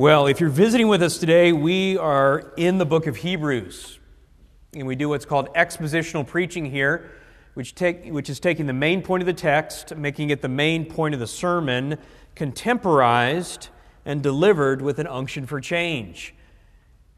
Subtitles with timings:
[0.00, 3.98] Well, if you're visiting with us today, we are in the book of Hebrews.
[4.72, 7.10] And we do what's called expositional preaching here,
[7.52, 10.86] which, take, which is taking the main point of the text, making it the main
[10.86, 11.98] point of the sermon,
[12.34, 13.68] contemporized
[14.06, 16.34] and delivered with an unction for change.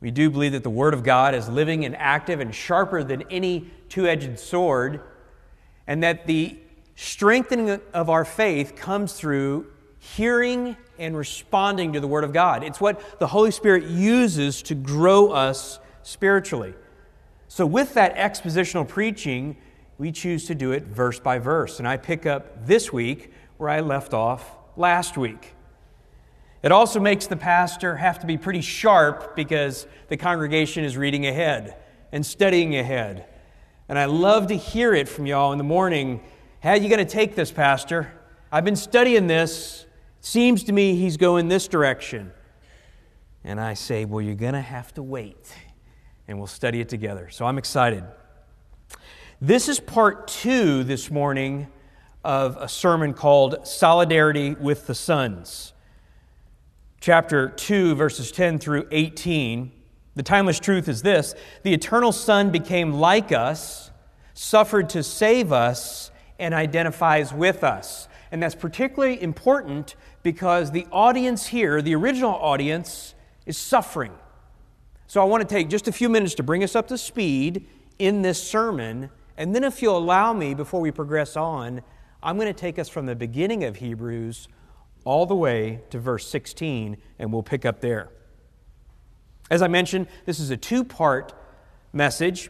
[0.00, 3.22] We do believe that the Word of God is living and active and sharper than
[3.30, 5.02] any two edged sword,
[5.86, 6.58] and that the
[6.96, 9.71] strengthening of our faith comes through
[10.02, 12.64] hearing and responding to the Word of God.
[12.64, 16.74] It's what the Holy Spirit uses to grow us spiritually.
[17.46, 19.56] So, with that expositional preaching,
[19.98, 21.78] we choose to do it verse by verse.
[21.78, 25.54] And I pick up this week where I left off last week.
[26.64, 31.26] It also makes the pastor have to be pretty sharp because the congregation is reading
[31.26, 31.76] ahead
[32.10, 33.26] and studying ahead.
[33.88, 36.22] And I love to hear it from y'all in the morning.
[36.60, 38.12] How are you going to take this, Pastor?
[38.50, 39.86] I've been studying this.
[40.24, 42.30] Seems to me he's going this direction.
[43.42, 45.52] And I say, Well, you're going to have to wait,
[46.28, 47.28] and we'll study it together.
[47.30, 48.04] So I'm excited.
[49.40, 51.66] This is part two this morning
[52.22, 55.72] of a sermon called Solidarity with the Sons.
[57.00, 59.72] Chapter 2, verses 10 through 18.
[60.14, 63.90] The timeless truth is this the eternal Son became like us,
[64.34, 68.06] suffered to save us, and identifies with us.
[68.32, 74.12] And that's particularly important because the audience here, the original audience, is suffering.
[75.06, 77.66] So I want to take just a few minutes to bring us up to speed
[77.98, 79.10] in this sermon.
[79.36, 81.82] And then, if you'll allow me, before we progress on,
[82.22, 84.48] I'm going to take us from the beginning of Hebrews
[85.04, 88.08] all the way to verse 16, and we'll pick up there.
[89.50, 91.34] As I mentioned, this is a two part
[91.92, 92.48] message.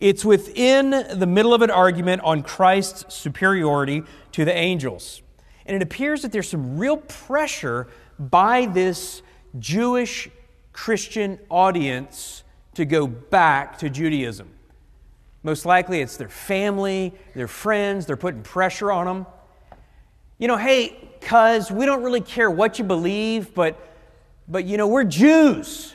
[0.00, 5.20] It's within the middle of an argument on Christ's superiority to the angels.
[5.66, 7.86] And it appears that there's some real pressure
[8.18, 9.22] by this
[9.58, 10.30] Jewish
[10.72, 12.42] Christian audience
[12.74, 14.48] to go back to Judaism.
[15.42, 19.26] Most likely it's their family, their friends, they're putting pressure on them.
[20.38, 23.78] You know, hey, cuz we don't really care what you believe, but
[24.48, 25.94] but you know, we're Jews.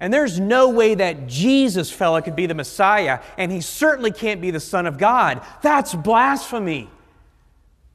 [0.00, 4.40] And there's no way that Jesus fella could be the Messiah, and he certainly can't
[4.40, 5.42] be the Son of God.
[5.60, 6.88] That's blasphemy.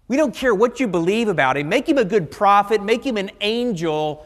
[0.07, 1.67] We don't care what you believe about him.
[1.67, 4.23] Make him a good prophet, make him an angel,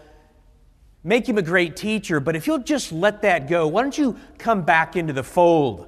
[1.06, 2.19] make him a great teacher.
[2.19, 5.88] But if you'll just let that go, why don't you come back into the fold?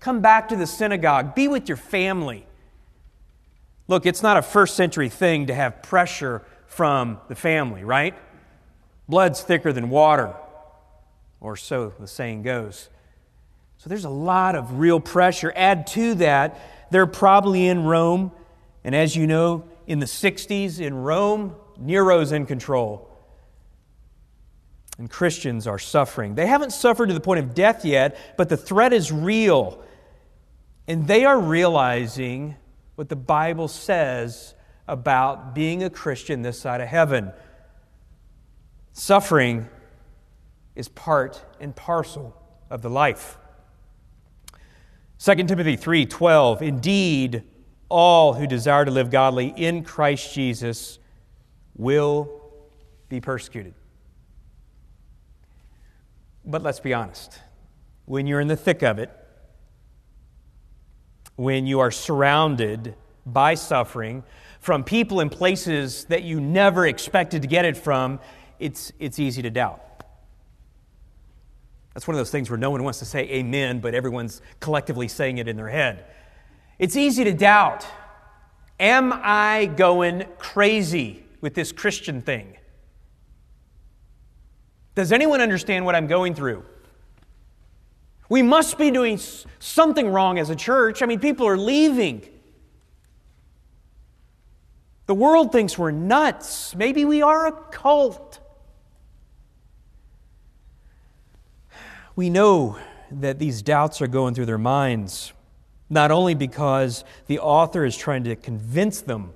[0.00, 2.44] Come back to the synagogue, be with your family.
[3.86, 8.14] Look, it's not a first century thing to have pressure from the family, right?
[9.08, 10.34] Blood's thicker than water,
[11.40, 12.88] or so the saying goes.
[13.78, 15.52] So there's a lot of real pressure.
[15.56, 18.32] Add to that, they're probably in Rome.
[18.84, 23.08] And as you know, in the 60s in Rome, Nero's in control.
[24.98, 26.34] And Christians are suffering.
[26.34, 29.82] They haven't suffered to the point of death yet, but the threat is real.
[30.86, 32.56] And they are realizing
[32.96, 34.54] what the Bible says
[34.86, 37.32] about being a Christian this side of heaven.
[38.92, 39.68] Suffering
[40.74, 42.36] is part and parcel
[42.70, 43.38] of the life.
[45.18, 47.42] 2 Timothy 3:12 Indeed
[47.88, 50.98] all who desire to live godly in Christ Jesus
[51.76, 52.40] will
[53.08, 53.74] be persecuted.
[56.44, 57.38] But let's be honest.
[58.06, 59.10] When you're in the thick of it,
[61.36, 62.94] when you are surrounded
[63.26, 64.22] by suffering
[64.60, 68.20] from people and places that you never expected to get it from,
[68.58, 69.82] it's, it's easy to doubt.
[71.94, 75.08] That's one of those things where no one wants to say amen, but everyone's collectively
[75.08, 76.04] saying it in their head.
[76.78, 77.86] It's easy to doubt
[78.80, 82.56] Am I going crazy with this Christian thing?
[84.94, 86.64] Does anyone understand what I'm going through?
[88.30, 89.20] We must be doing
[89.58, 91.02] something wrong as a church.
[91.02, 92.26] I mean, people are leaving.
[95.04, 96.74] The world thinks we're nuts.
[96.74, 98.39] Maybe we are a cult.
[102.20, 102.76] We know
[103.12, 105.32] that these doubts are going through their minds
[105.88, 109.32] not only because the author is trying to convince them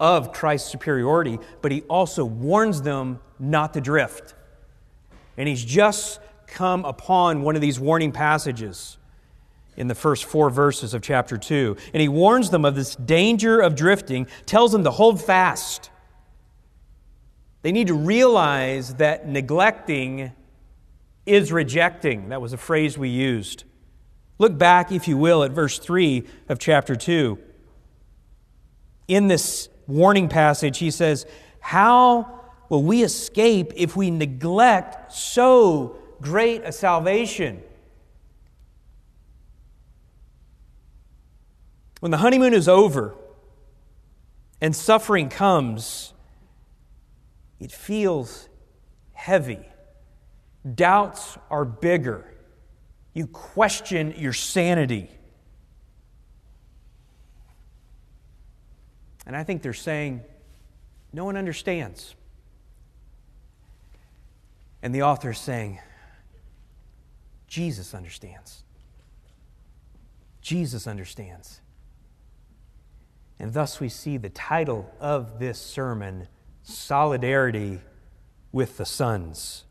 [0.00, 4.34] of Christ's superiority, but he also warns them not to drift.
[5.36, 8.96] And he's just come upon one of these warning passages
[9.76, 11.76] in the first four verses of chapter 2.
[11.92, 15.90] And he warns them of this danger of drifting, tells them to hold fast.
[17.60, 20.32] They need to realize that neglecting
[21.26, 22.28] is rejecting.
[22.28, 23.64] That was a phrase we used.
[24.38, 27.38] Look back, if you will, at verse 3 of chapter 2.
[29.08, 31.26] In this warning passage, he says,
[31.60, 37.62] How will we escape if we neglect so great a salvation?
[42.00, 43.14] When the honeymoon is over
[44.60, 46.12] and suffering comes,
[47.60, 48.48] it feels
[49.12, 49.60] heavy.
[50.72, 52.32] Doubts are bigger.
[53.12, 55.10] You question your sanity.
[59.26, 60.22] And I think they're saying,
[61.12, 62.14] no one understands.
[64.82, 65.78] And the author is saying,
[67.46, 68.64] Jesus understands.
[70.42, 71.60] Jesus understands.
[73.38, 76.28] And thus we see the title of this sermon
[76.62, 77.80] Solidarity
[78.52, 79.64] with the Sons.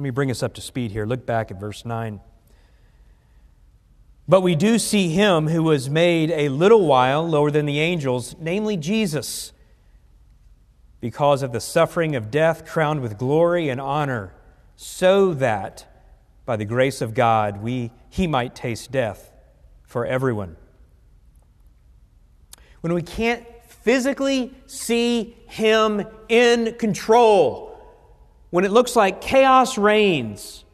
[0.00, 1.04] Let me bring us up to speed here.
[1.04, 2.20] Look back at verse 9.
[4.26, 8.34] But we do see him who was made a little while lower than the angels,
[8.40, 9.52] namely Jesus,
[11.02, 14.32] because of the suffering of death, crowned with glory and honor,
[14.74, 16.02] so that
[16.46, 19.30] by the grace of God we, he might taste death
[19.82, 20.56] for everyone
[22.80, 27.69] when we can't physically see Him in control,
[28.50, 30.64] when it looks like chaos reigns,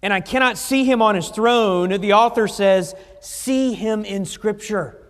[0.00, 5.04] and I cannot see Him on His throne, the author says, see Him in Scripture.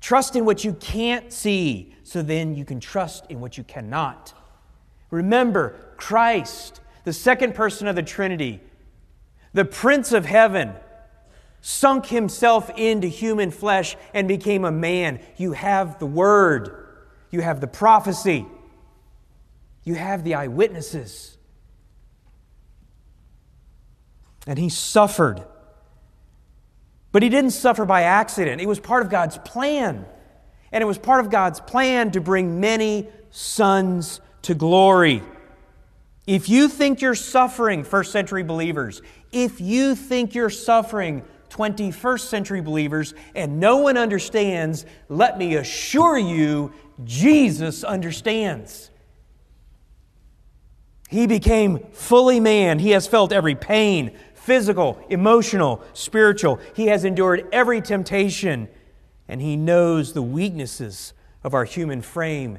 [0.00, 4.34] Trust in what you can't see, so then you can trust in what you cannot.
[5.10, 8.60] Remember, Christ, the second person of the Trinity,
[9.52, 10.72] the Prince of Heaven,
[11.60, 15.20] sunk himself into human flesh and became a man.
[15.36, 16.89] You have the word,
[17.30, 18.46] you have the prophecy,
[19.84, 21.36] you have the eyewitnesses.
[24.46, 25.44] And he suffered.
[27.12, 28.60] But he didn't suffer by accident.
[28.60, 30.06] It was part of God's plan.
[30.72, 35.22] And it was part of God's plan to bring many sons to glory.
[36.26, 42.60] If you think you're suffering, first century believers, if you think you're suffering 21st century
[42.60, 46.72] believers and no one understands, let me assure you,
[47.04, 48.90] Jesus understands.
[51.08, 52.78] He became fully man.
[52.78, 56.60] He has felt every pain, physical, emotional, spiritual.
[56.74, 58.68] He has endured every temptation,
[59.26, 61.12] and he knows the weaknesses
[61.42, 62.58] of our human frame,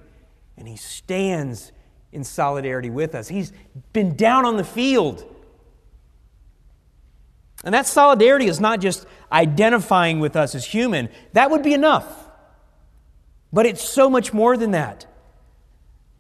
[0.58, 1.72] and he stands
[2.12, 3.30] in solidarity with us.
[3.30, 3.54] He's
[3.94, 5.24] been down on the field.
[7.64, 12.21] And that solidarity is not just identifying with us as human, that would be enough.
[13.54, 15.06] But it's so much more than that.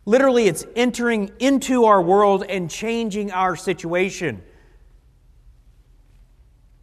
[0.05, 4.41] Literally, it's entering into our world and changing our situation.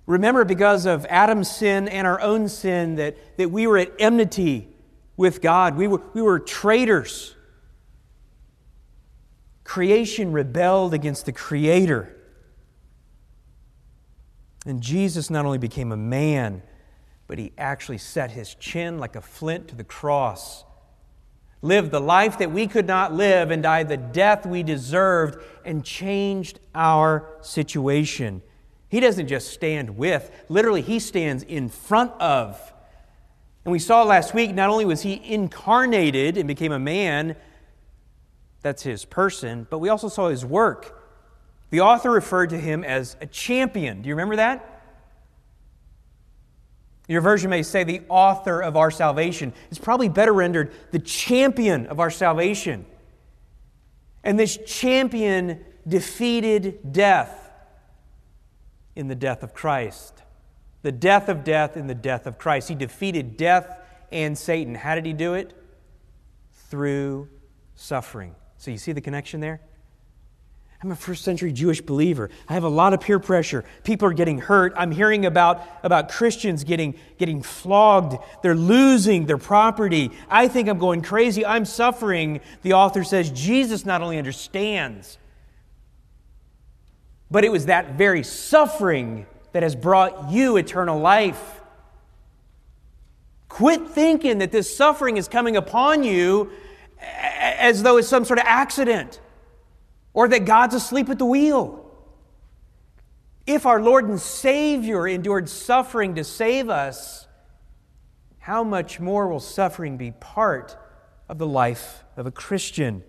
[0.07, 4.69] Remember, because of Adam's sin and our own sin, that, that we were at enmity
[5.19, 5.77] with God.
[5.77, 7.35] We were, we were traitors.
[9.65, 12.17] Creation rebelled against the Creator.
[14.65, 16.63] And Jesus not only became a man,
[17.29, 20.65] but he actually set his chin like a flint to the cross,
[21.61, 25.85] lived the life that we could not live, and died the death we deserved, and
[25.85, 28.43] changed our situation.
[28.89, 32.73] He doesn't just stand with, literally, he stands in front of.
[33.65, 37.37] And we saw last week, not only was he incarnated and became a man,
[38.63, 40.99] that's his person, but we also saw his work.
[41.69, 44.01] The author referred to him as a champion.
[44.01, 44.78] Do you remember that?
[47.09, 49.55] Your version may say the author of our salvation.
[49.71, 52.85] It's probably better rendered the champion of our salvation.
[54.23, 57.51] And this champion defeated death
[58.95, 60.23] in the death of Christ.
[60.83, 62.69] The death of death in the death of Christ.
[62.69, 63.79] He defeated death
[64.13, 64.75] and Satan.
[64.75, 65.55] How did he do it?
[66.69, 67.31] Through
[67.75, 68.35] suffering.
[68.59, 69.63] So you see the connection there?
[70.81, 72.31] I'm a first century Jewish believer.
[72.49, 73.65] I have a lot of peer pressure.
[73.83, 74.73] People are getting hurt.
[74.77, 78.17] I'm hearing about, about Christians getting, getting flogged.
[78.43, 80.13] They're losing their property.
[80.31, 81.45] I think I'm going crazy.
[81.45, 82.41] I'm suffering.
[82.63, 85.19] The author says Jesus not only understands,
[87.29, 91.61] but it was that very suffering that has brought you eternal life.
[93.49, 96.53] Quit thinking that this suffering is coming upon you
[97.01, 99.21] as though it's some sort of accident
[100.19, 101.89] or that God's asleep at the wheel.
[103.47, 107.29] If our Lord and Savior endured suffering to save us,
[108.41, 110.77] how much more will suffering be part
[111.29, 113.05] of the life of a Christian?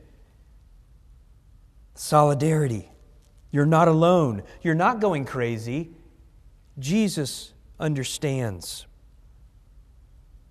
[1.96, 2.92] Solidarity.
[3.50, 4.44] You're not alone.
[4.62, 5.90] You're not going crazy.
[6.78, 8.86] Jesus understands.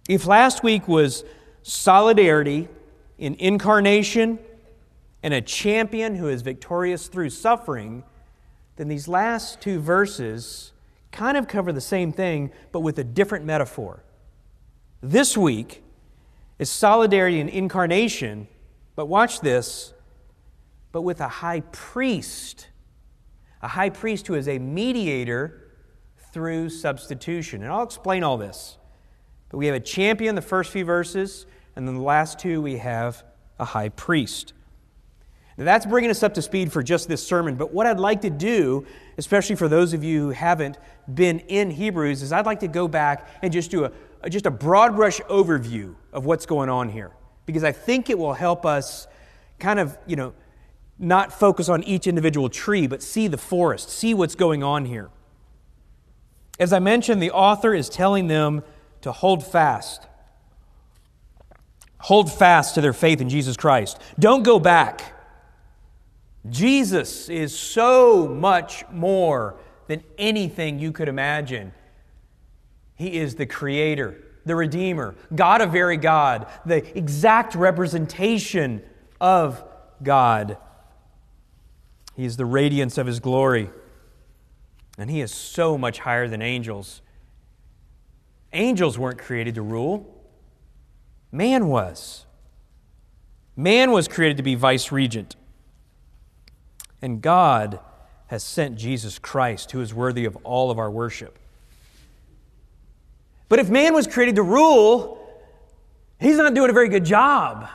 [0.08, 1.22] If last week was
[1.62, 2.66] solidarity
[3.16, 4.40] in incarnation
[5.22, 8.04] and a champion who is victorious through suffering,
[8.76, 10.72] then these last two verses
[11.10, 14.04] kind of cover the same thing, but with a different metaphor.
[15.00, 15.82] This week
[16.58, 18.48] is solidarity and incarnation,
[18.94, 19.92] but watch this,
[20.92, 22.68] but with a high priest,
[23.62, 25.68] a high priest who is a mediator
[26.32, 27.62] through substitution.
[27.62, 28.76] And I'll explain all this.
[29.48, 32.78] But we have a champion, the first few verses, and then the last two we
[32.78, 33.24] have
[33.58, 34.52] a high priest.
[35.58, 37.56] Now that's bringing us up to speed for just this sermon.
[37.56, 38.86] But what I'd like to do,
[39.18, 40.78] especially for those of you who haven't
[41.12, 43.90] been in Hebrews, is I'd like to go back and just do
[44.22, 47.10] a, just a broad brush overview of what's going on here.
[47.44, 49.08] Because I think it will help us
[49.58, 50.32] kind of, you know,
[50.96, 55.10] not focus on each individual tree, but see the forest, see what's going on here.
[56.60, 58.62] As I mentioned, the author is telling them
[59.00, 60.06] to hold fast.
[61.98, 64.00] Hold fast to their faith in Jesus Christ.
[64.20, 65.17] Don't go back.
[66.50, 71.72] Jesus is so much more than anything you could imagine.
[72.94, 78.82] He is the Creator, the Redeemer, God of very God, the exact representation
[79.20, 79.64] of
[80.02, 80.58] God.
[82.14, 83.70] He is the radiance of His glory.
[84.98, 87.00] And He is so much higher than angels.
[88.52, 90.22] Angels weren't created to rule,
[91.30, 92.26] man was.
[93.54, 95.36] Man was created to be vice regent.
[97.00, 97.80] And God
[98.28, 101.38] has sent Jesus Christ, who is worthy of all of our worship.
[103.48, 105.18] But if man was created to rule,
[106.20, 107.68] he's not doing a very good job.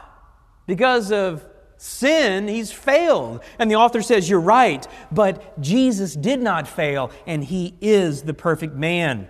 [0.68, 1.44] Because of
[1.77, 3.42] sin, he's failed.
[3.58, 8.34] And the author says, You're right, but Jesus did not fail, and he is the
[8.34, 9.27] perfect man.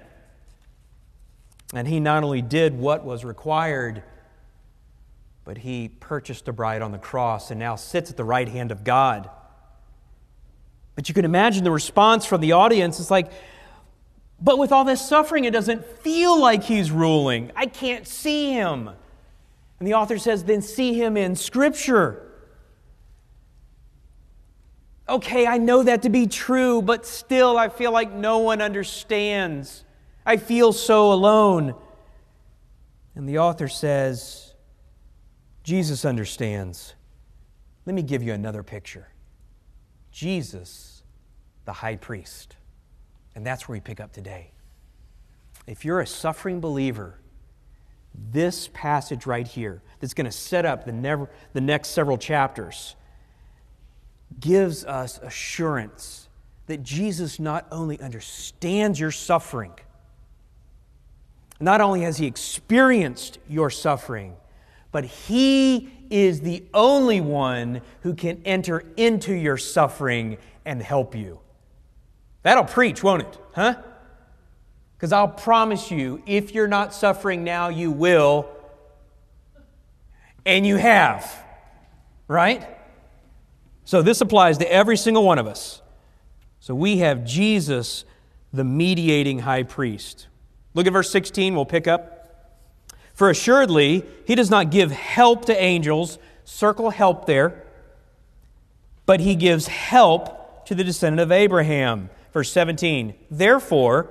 [1.73, 4.03] And he not only did what was required,
[5.45, 8.71] but he purchased a bride on the cross and now sits at the right hand
[8.71, 9.29] of God.
[10.95, 12.99] But you can imagine the response from the audience.
[12.99, 13.31] It's like,
[14.39, 17.51] but with all this suffering, it doesn't feel like he's ruling.
[17.55, 18.89] I can't see him.
[19.79, 22.29] And the author says, then see him in Scripture.
[25.07, 29.83] Okay, I know that to be true, but still I feel like no one understands.
[30.25, 31.75] I feel so alone.
[33.15, 34.53] And the author says,
[35.63, 36.95] Jesus understands.
[37.85, 39.12] Let me give you another picture
[40.13, 41.03] Jesus,
[41.65, 42.55] the high priest.
[43.35, 44.51] And that's where we pick up today.
[45.67, 47.19] If you're a suffering believer,
[48.31, 52.95] this passage right here, that's going to set up the, never, the next several chapters,
[54.39, 56.29] gives us assurance
[56.67, 59.73] that Jesus not only understands your suffering,
[61.59, 64.35] not only has he experienced your suffering,
[64.93, 71.39] but he is the only one who can enter into your suffering and help you.
[72.43, 73.37] That'll preach, won't it?
[73.53, 73.75] Huh?
[74.95, 78.47] Because I'll promise you, if you're not suffering now, you will.
[80.45, 81.43] And you have.
[82.27, 82.65] Right?
[83.83, 85.81] So this applies to every single one of us.
[86.59, 88.05] So we have Jesus,
[88.53, 90.27] the mediating high priest.
[90.75, 92.12] Look at verse 16, we'll pick up.
[93.13, 97.63] For assuredly, he does not give help to angels, circle help there,
[99.05, 102.09] but he gives help to the descendant of Abraham.
[102.31, 104.09] Verse 17, therefore,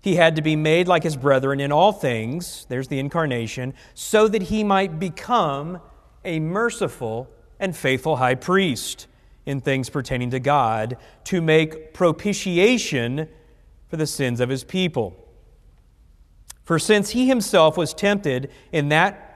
[0.00, 4.28] he had to be made like his brethren in all things, there's the incarnation, so
[4.28, 5.80] that he might become
[6.24, 9.06] a merciful and faithful high priest
[9.46, 13.28] in things pertaining to God, to make propitiation
[13.88, 15.23] for the sins of his people.
[16.64, 19.30] For since he himself was tempted in that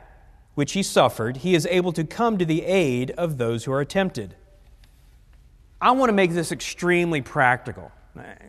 [0.55, 3.85] which he suffered, he is able to come to the aid of those who are
[3.85, 4.35] tempted.
[5.81, 7.93] I want to make this extremely practical.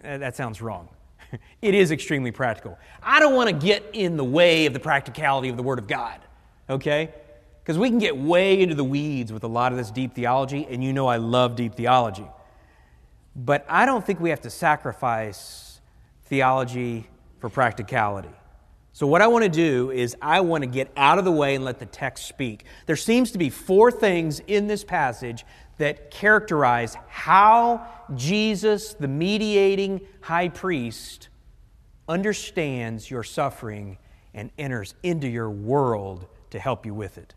[0.04, 0.90] That sounds wrong.
[1.62, 2.80] It is extremely practical.
[3.04, 5.88] I don't want to get in the way of the practicality of the Word of
[5.88, 6.20] God,
[6.68, 7.14] okay?
[7.62, 10.66] Because we can get way into the weeds with a lot of this deep theology,
[10.68, 12.26] and you know I love deep theology.
[13.36, 15.82] But I don't think we have to sacrifice
[16.26, 17.08] theology
[17.40, 18.34] for practicality.
[19.00, 21.56] So, what I want to do is, I want to get out of the way
[21.56, 22.66] and let the text speak.
[22.86, 25.46] There seems to be four things in this passage
[25.78, 31.30] that characterize how Jesus, the mediating high priest,
[32.10, 34.00] understands your suffering
[34.34, 37.34] and enters into your world to help you with it.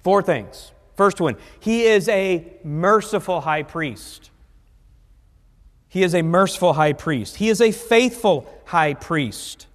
[0.00, 0.72] Four things.
[0.96, 4.32] First one, he is a merciful high priest.
[5.88, 7.36] He is a merciful high priest.
[7.36, 9.67] He is a faithful high priest.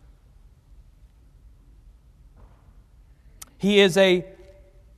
[3.63, 4.25] He is a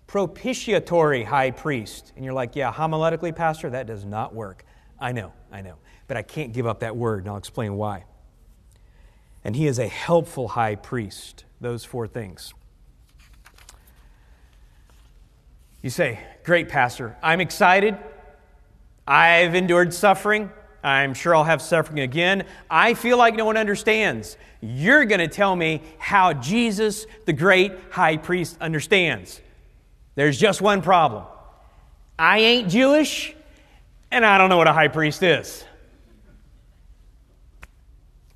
[0.07, 2.12] propitiatory high priest.
[2.15, 4.65] And you're like, yeah, homiletically, Pastor, that does not work.
[5.00, 5.75] I know, I know.
[6.07, 8.05] But I can't give up that word, and I'll explain why.
[9.43, 11.45] And he is a helpful high priest.
[11.62, 12.55] Those four things.
[15.84, 17.15] You say, Great, Pastor.
[17.22, 17.95] I'm excited.
[19.05, 20.50] I've endured suffering.
[20.86, 22.46] I'm sure I'll have suffering again.
[22.70, 24.38] I feel like no one understands.
[24.62, 29.42] You're going to tell me how Jesus, the great high priest, understands.
[30.13, 31.25] There's just one problem
[32.20, 33.34] I ain't Jewish,
[34.12, 35.65] and I don't know what a high priest is.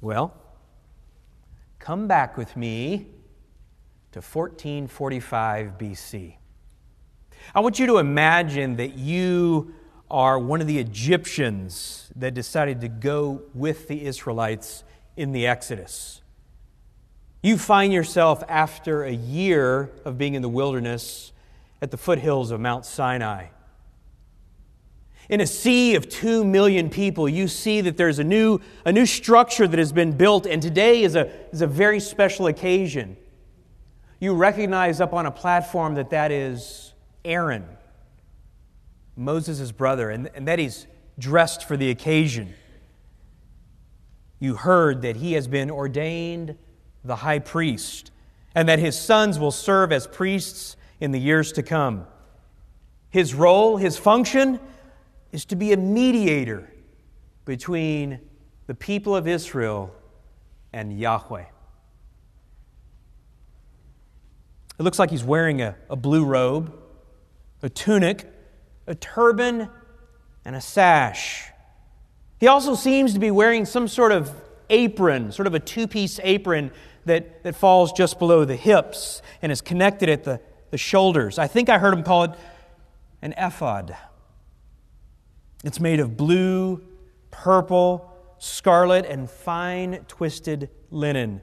[0.01, 0.33] Well,
[1.77, 3.05] come back with me
[4.11, 6.35] to 1445 BC.
[7.53, 9.75] I want you to imagine that you
[10.09, 14.83] are one of the Egyptians that decided to go with the Israelites
[15.15, 16.21] in the Exodus.
[17.41, 21.31] You find yourself after a year of being in the wilderness
[21.81, 23.47] at the foothills of Mount Sinai.
[25.29, 29.05] In a sea of two million people, you see that there's a new, a new
[29.05, 33.15] structure that has been built, and today is a, is a very special occasion.
[34.19, 37.65] You recognize up on a platform that that is Aaron,
[39.19, 40.87] Moses' brother, and, and that he's
[41.19, 42.53] dressed for the occasion.
[44.39, 46.57] You heard that he has been ordained
[47.03, 48.11] the high priest
[48.55, 52.07] and that his sons will serve as priests in the years to come.
[53.09, 54.59] His role, his function,
[55.31, 56.71] is to be a mediator
[57.45, 58.19] between
[58.67, 59.93] the people of Israel
[60.71, 61.45] and Yahweh.
[64.79, 66.73] It looks like he's wearing a, a blue robe
[67.61, 68.28] a tunic,
[68.89, 69.69] a turban,
[70.43, 71.45] and a sash.
[72.39, 74.31] He also seems to be wearing some sort of
[74.69, 76.71] apron, sort of a two piece apron
[77.05, 80.41] that, that falls just below the hips and is connected at the,
[80.71, 81.37] the shoulders.
[81.37, 82.31] I think I heard him call it
[83.21, 83.95] an ephod.
[85.63, 86.81] It's made of blue,
[87.29, 91.41] purple, scarlet, and fine twisted linen.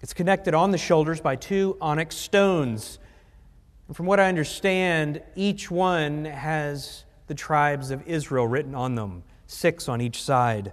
[0.00, 2.98] It's connected on the shoulders by two onyx stones
[3.92, 9.22] and from what I understand, each one has the tribes of Israel written on them,
[9.46, 10.72] six on each side.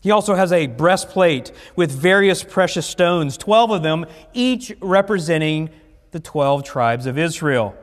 [0.00, 5.70] He also has a breastplate with various precious stones, 12 of them, each representing
[6.10, 7.74] the 12 tribes of Israel.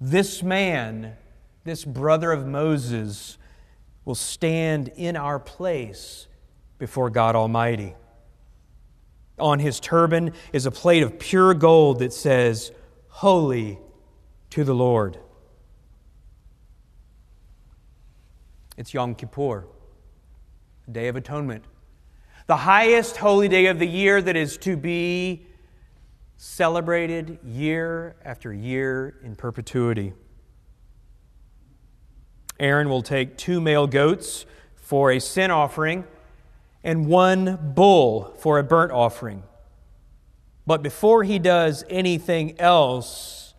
[0.00, 1.14] This man,
[1.62, 3.38] this brother of Moses,
[4.04, 6.26] will stand in our place
[6.80, 7.94] before God Almighty.
[9.38, 12.72] On his turban is a plate of pure gold that says,
[13.08, 13.78] Holy
[14.50, 15.18] to the Lord.
[18.76, 19.66] It's Yom Kippur,
[20.90, 21.64] Day of Atonement,
[22.46, 25.46] the highest holy day of the year that is to be
[26.36, 30.12] celebrated year after year in perpetuity.
[32.60, 36.04] Aaron will take two male goats for a sin offering
[36.86, 39.42] and one bull for a burnt offering.
[40.68, 43.54] But before he does anything else,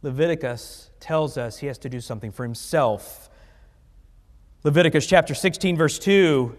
[0.00, 3.28] Leviticus tells us he has to do something for himself.
[4.62, 6.56] Leviticus chapter 16, verse 2,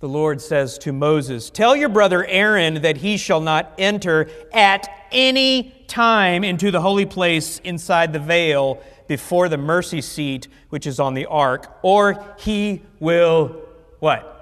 [0.00, 5.06] the Lord says to Moses, Tell your brother Aaron that he shall not enter at
[5.10, 11.00] any time into the holy place inside the veil before the mercy seat which is
[11.00, 13.56] on the ark, or he will
[14.00, 14.33] what?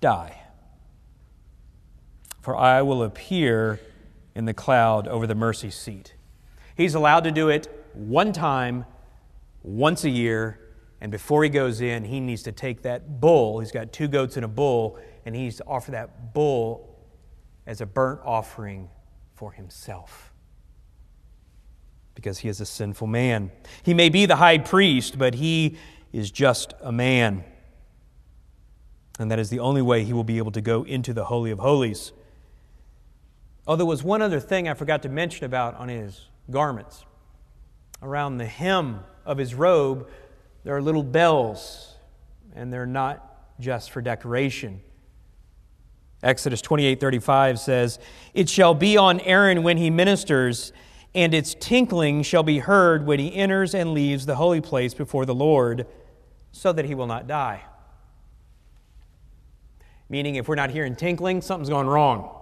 [0.00, 0.40] Die.
[2.40, 3.80] For I will appear
[4.34, 6.14] in the cloud over the mercy seat.
[6.76, 8.86] He's allowed to do it one time,
[9.62, 10.58] once a year,
[11.00, 13.60] and before he goes in, he needs to take that bull.
[13.60, 16.98] He's got two goats and a bull, and he needs to offer that bull
[17.66, 18.88] as a burnt offering
[19.34, 20.32] for himself.
[22.14, 23.50] Because he is a sinful man.
[23.82, 25.76] He may be the high priest, but he
[26.12, 27.44] is just a man
[29.20, 31.50] and that is the only way he will be able to go into the Holy
[31.50, 32.12] of Holies.
[33.66, 37.04] Oh, there was one other thing I forgot to mention about on his garments.
[38.02, 40.08] Around the hem of his robe,
[40.64, 41.96] there are little bells,
[42.54, 44.80] and they're not just for decoration.
[46.22, 47.98] Exodus 28:35 says,
[48.32, 50.72] "It shall be on Aaron when he ministers,
[51.14, 55.26] and its tinkling shall be heard when he enters and leaves the holy place before
[55.26, 55.86] the Lord,
[56.52, 57.64] so that he will not die."
[60.10, 62.36] Meaning if we're not hearing tinkling, something's gone wrong.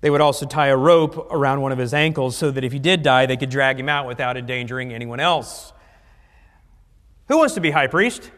[0.00, 2.78] They would also tie a rope around one of his ankles so that if he
[2.78, 5.72] did die, they could drag him out without endangering anyone else.
[7.28, 8.30] Who wants to be high priest?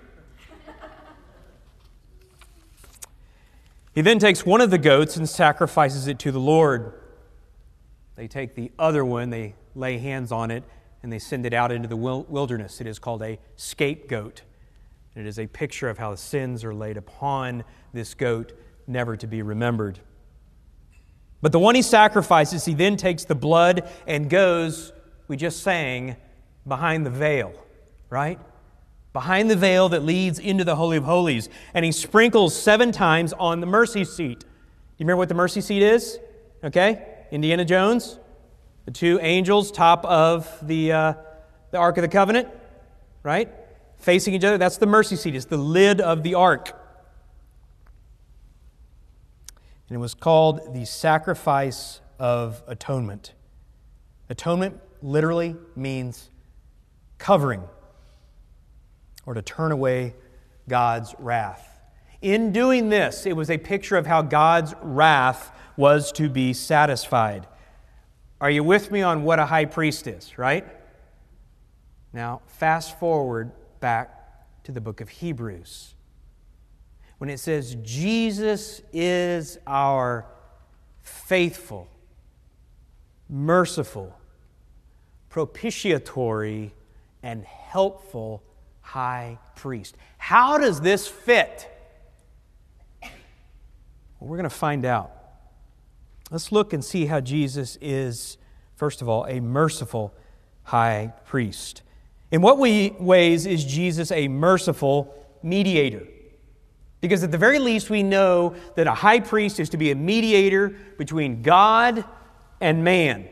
[3.94, 6.92] He then takes one of the goats and sacrifices it to the Lord.
[8.14, 10.64] They take the other one, they lay hands on it,
[11.03, 12.81] and they send it out into the wilderness.
[12.81, 14.42] It is called a scapegoat.
[15.14, 18.52] It is a picture of how the sins are laid upon this goat,
[18.86, 19.98] never to be remembered.
[21.40, 24.92] But the one he sacrifices, he then takes the blood and goes,
[25.28, 26.16] we just sang,
[26.66, 27.52] behind the veil,
[28.10, 28.38] right?
[29.12, 31.48] Behind the veil that leads into the Holy of Holies.
[31.74, 34.44] And he sprinkles seven times on the mercy seat.
[34.98, 36.18] You remember what the mercy seat is?
[36.62, 37.26] Okay?
[37.30, 38.18] Indiana Jones,
[38.84, 41.14] the two angels, top of the, uh,
[41.70, 42.48] the Ark of the Covenant,
[43.22, 43.48] right?
[43.98, 44.58] Facing each other.
[44.58, 46.72] That's the mercy seat, it's the lid of the ark.
[49.88, 53.32] And it was called the sacrifice of atonement.
[54.28, 56.30] Atonement literally means
[57.16, 57.62] covering
[59.24, 60.14] or to turn away
[60.68, 61.80] God's wrath.
[62.20, 67.46] In doing this, it was a picture of how God's wrath was to be satisfied.
[68.40, 70.66] Are you with me on what a high priest is, right?
[72.12, 75.94] Now, fast forward back to the book of Hebrews.
[77.18, 80.26] When it says, Jesus is our
[81.02, 81.88] faithful,
[83.28, 84.16] merciful,
[85.28, 86.72] propitiatory,
[87.22, 88.42] and helpful
[88.80, 89.96] high priest.
[90.16, 91.68] How does this fit?
[93.02, 93.10] Well,
[94.30, 95.12] we're going to find out.
[96.30, 98.36] Let's look and see how Jesus is,
[98.76, 100.14] first of all, a merciful
[100.64, 101.82] high priest.
[102.30, 106.06] In what ways is Jesus a merciful mediator?
[107.00, 109.94] Because at the very least, we know that a high priest is to be a
[109.94, 112.04] mediator between God
[112.60, 113.28] and man.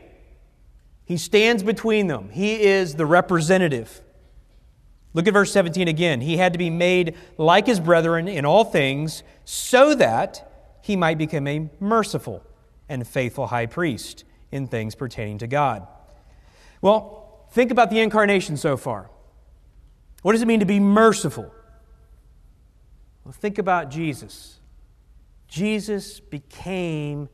[1.05, 4.01] He stands between them, he is the representative.
[5.13, 6.21] Look at verse 17 again.
[6.21, 11.17] He had to be made like his brethren in all things so that he might
[11.17, 12.43] become a merciful
[12.87, 15.87] and faithful high priest in things pertaining to God.
[16.81, 19.09] Well, think about the incarnation so far.
[20.21, 21.51] What does it mean to be merciful?
[23.23, 24.59] Well, think about Jesus.
[25.47, 27.29] Jesus became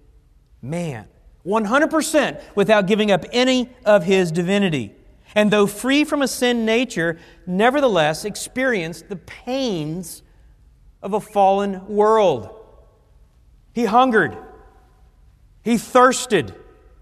[0.62, 1.08] man,
[1.45, 4.93] 100% without giving up any of his divinity.
[5.36, 10.21] And though free from a sin nature, nevertheless experienced the pains
[11.02, 12.49] of a fallen world.
[13.73, 14.38] He hungered,
[15.63, 16.56] he thirsted.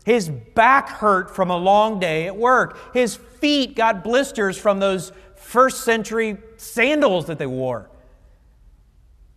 [0.03, 2.93] His back hurt from a long day at work.
[2.93, 7.89] His feet got blisters from those first century sandals that they wore.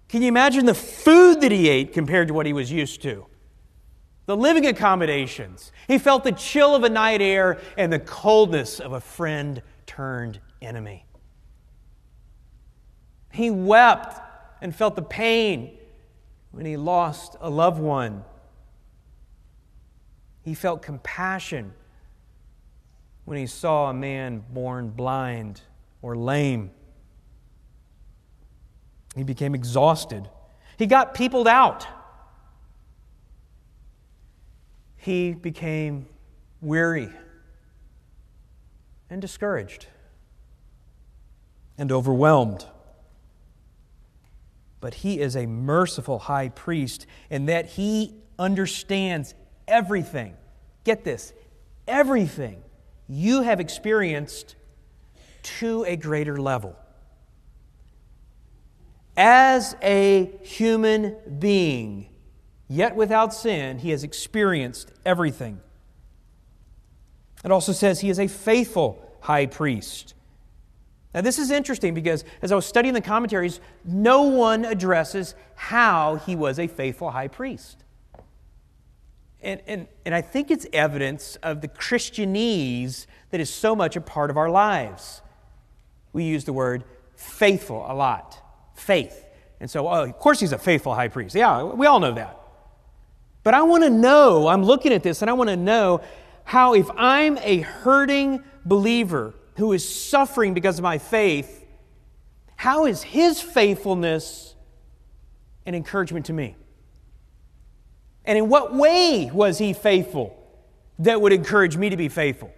[0.09, 3.27] Can you imagine the food that he ate compared to what he was used to?
[4.27, 5.71] The living accommodations.
[5.87, 10.41] He felt the chill of a night air and the coldness of a friend turned
[10.63, 11.05] enemy.
[13.33, 14.19] He wept
[14.63, 15.77] and felt the pain
[16.53, 18.25] when he lost a loved one
[20.45, 21.73] he felt compassion
[23.25, 25.63] when he saw a man born blind
[26.03, 26.71] or lame.
[29.17, 30.29] He became exhausted.
[30.77, 31.87] He got peopled out.
[34.97, 36.07] He became
[36.61, 37.11] weary
[39.09, 39.87] and discouraged
[41.79, 42.67] and overwhelmed.
[44.81, 49.35] But he is a merciful high priest in that he understands
[49.69, 50.35] everything,
[50.85, 51.33] get this,
[51.87, 52.63] everything
[53.09, 54.57] you have experienced
[55.43, 56.77] to a greater level.
[59.17, 62.09] As a human being,
[62.69, 65.61] yet without sin, he has experienced everything.
[67.45, 70.15] It also says he is a faithful high priest.
[71.15, 76.17] Now, this is interesting because as I was studying the commentaries, no one addresses how
[76.17, 77.84] he was a faithful high priest.
[79.45, 84.01] And, and, and I think it's evidence of the Christianese that is so much a
[84.01, 85.21] part of our lives.
[86.13, 88.39] We use the word faithful a lot.
[88.75, 89.25] Faith.
[89.61, 91.35] And so, oh, of course, he's a faithful high priest.
[91.35, 92.41] Yeah, we all know that.
[93.43, 96.01] But I want to know, I'm looking at this and I want to know
[96.45, 101.67] how, if I'm a hurting believer who is suffering because of my faith,
[102.57, 104.55] how is his faithfulness
[105.67, 106.57] an encouragement to me?
[108.25, 110.37] And in what way was he faithful
[110.99, 112.53] that would encourage me to be faithful?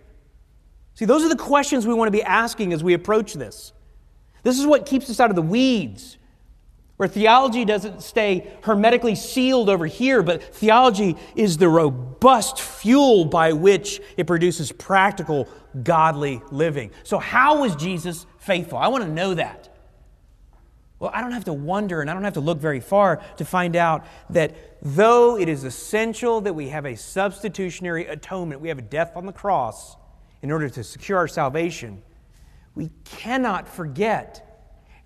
[0.94, 3.72] See, those are the questions we want to be asking as we approach this.
[4.42, 6.16] This is what keeps us out of the weeds,
[6.96, 13.52] where theology doesn't stay hermetically sealed over here, but theology is the robust fuel by
[13.52, 15.48] which it produces practical,
[15.82, 16.92] godly living.
[17.02, 18.78] So, how was Jesus faithful?
[18.78, 19.75] I want to know that.
[20.98, 23.44] Well, I don't have to wonder and I don't have to look very far to
[23.44, 28.78] find out that though it is essential that we have a substitutionary atonement, we have
[28.78, 29.96] a death on the cross
[30.42, 32.02] in order to secure our salvation,
[32.74, 34.42] we cannot forget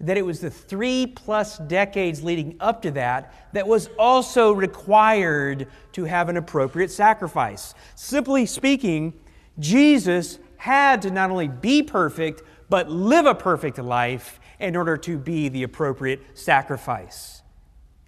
[0.01, 5.67] that it was the three plus decades leading up to that that was also required
[5.93, 7.75] to have an appropriate sacrifice.
[7.97, 9.13] Simply speaking,
[9.59, 15.19] Jesus had to not only be perfect, but live a perfect life in order to
[15.19, 17.43] be the appropriate sacrifice.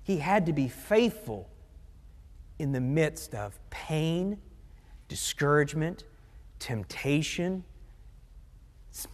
[0.02, 1.48] He had to be faithful
[2.58, 4.38] in the midst of pain,
[5.08, 6.04] discouragement,
[6.58, 7.64] temptation,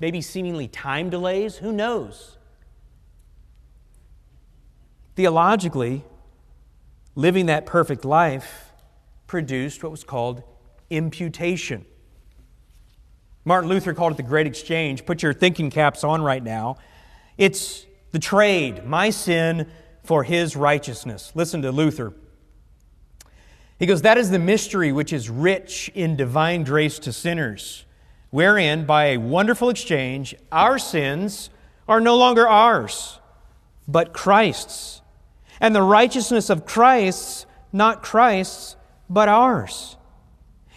[0.01, 1.57] maybe seemingly time delays.
[1.57, 2.37] Who knows?
[5.15, 6.05] Theologically,
[7.15, 8.73] living that perfect life
[9.27, 10.43] produced what was called
[10.91, 11.85] imputation.
[13.45, 15.07] Martin Luther called it the Great Exchange.
[15.07, 16.77] Put your thinking caps on right now.
[17.39, 19.69] It's the trade, my sin
[20.03, 21.33] for his righteousness.
[21.35, 22.13] Listen to Luther.
[23.79, 27.85] He goes, That is the mystery which is rich in divine grace to sinners,
[28.31, 31.51] wherein, by a wonderful exchange, our sins
[31.87, 33.21] are no longer ours,
[33.87, 35.01] but Christ's,
[35.61, 38.77] and the righteousness of Christ's, not Christ's,
[39.09, 39.97] but ours.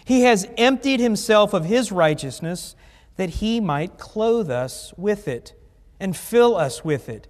[0.04, 2.76] He has emptied himself of his righteousness
[3.16, 5.54] that he might clothe us with it
[6.02, 7.28] and fill us with it.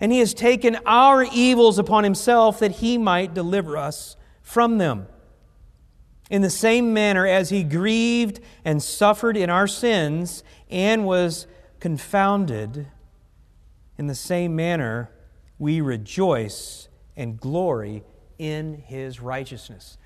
[0.00, 5.06] And he has taken our evils upon himself that he might deliver us from them.
[6.30, 11.46] In the same manner as he grieved and suffered in our sins and was
[11.80, 12.86] confounded,
[13.96, 15.10] in the same manner
[15.58, 18.04] we rejoice and glory
[18.38, 19.96] in his righteousness.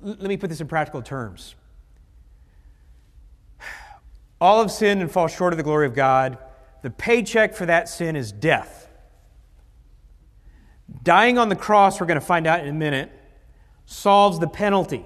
[0.00, 1.56] Let me put this in practical terms.
[4.40, 6.38] All have sinned and fall short of the glory of God.
[6.86, 8.88] The paycheck for that sin is death.
[11.02, 13.10] Dying on the cross, we're going to find out in a minute,
[13.86, 15.04] solves the penalty.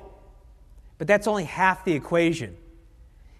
[0.98, 2.54] But that's only half the equation.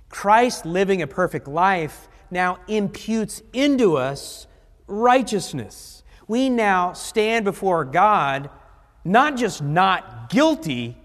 [0.09, 4.47] Christ living a perfect life now imputes into us
[4.87, 6.03] righteousness.
[6.27, 8.49] We now stand before God
[9.05, 10.97] not just not guilty,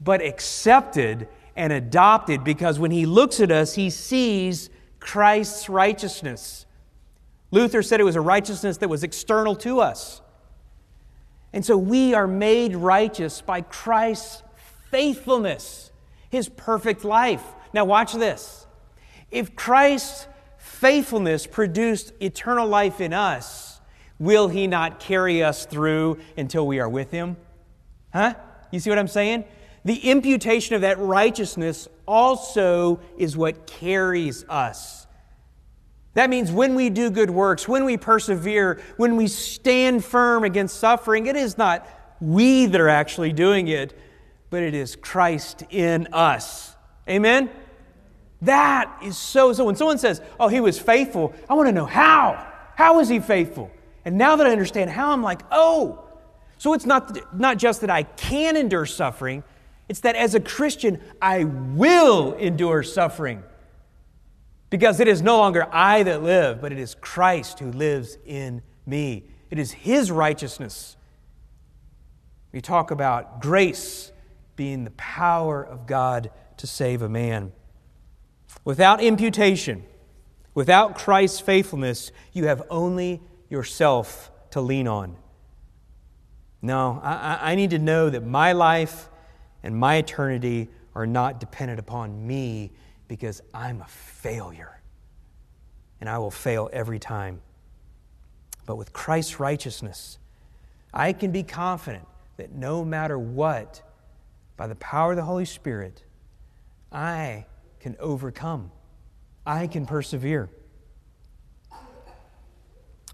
[0.00, 4.70] but accepted and adopted because when He looks at us, He sees
[5.02, 6.64] Christ's righteousness.
[7.50, 10.22] Luther said it was a righteousness that was external to us.
[11.52, 14.42] And so we are made righteous by Christ's
[14.90, 15.90] faithfulness,
[16.30, 17.44] his perfect life.
[17.74, 18.66] Now, watch this.
[19.30, 23.80] If Christ's faithfulness produced eternal life in us,
[24.18, 27.36] will he not carry us through until we are with him?
[28.12, 28.34] Huh?
[28.70, 29.44] You see what I'm saying?
[29.84, 35.06] The imputation of that righteousness also is what carries us.
[36.14, 40.78] That means when we do good works, when we persevere, when we stand firm against
[40.78, 41.88] suffering, it is not
[42.20, 43.98] we that are actually doing it,
[44.50, 46.76] but it is Christ in us.
[47.08, 47.50] Amen?
[48.42, 49.52] That is so.
[49.52, 52.46] So when someone says, oh, he was faithful, I want to know how.
[52.76, 53.70] How is he faithful?
[54.04, 56.04] And now that I understand how, I'm like, oh.
[56.58, 59.42] So it's not, not just that I can endure suffering,
[59.92, 63.42] it's that as a Christian, I will endure suffering.
[64.70, 68.62] Because it is no longer I that live, but it is Christ who lives in
[68.86, 69.24] me.
[69.50, 70.96] It is His righteousness.
[72.52, 74.12] We talk about grace
[74.56, 77.52] being the power of God to save a man.
[78.64, 79.84] Without imputation,
[80.54, 85.16] without Christ's faithfulness, you have only yourself to lean on.
[86.62, 89.10] No, I, I need to know that my life
[89.62, 92.72] and my eternity are not dependent upon me
[93.08, 94.80] because I'm a failure.
[96.00, 97.40] And I will fail every time.
[98.66, 100.18] But with Christ's righteousness,
[100.92, 103.82] I can be confident that no matter what,
[104.56, 106.04] by the power of the Holy Spirit,
[106.90, 107.46] I
[107.80, 108.70] can overcome.
[109.46, 110.50] I can persevere.